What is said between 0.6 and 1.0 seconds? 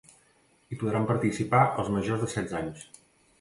Hi